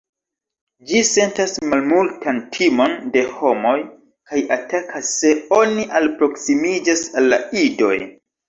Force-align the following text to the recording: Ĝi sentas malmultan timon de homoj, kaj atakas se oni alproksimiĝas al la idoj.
Ĝi 0.91 1.01
sentas 1.09 1.53
malmultan 1.73 2.39
timon 2.55 2.97
de 3.17 3.23
homoj, 3.35 3.75
kaj 4.31 4.41
atakas 4.59 5.15
se 5.21 5.35
oni 5.61 5.89
alproksimiĝas 6.01 7.09
al 7.21 7.33
la 7.37 7.43
idoj. 7.69 7.97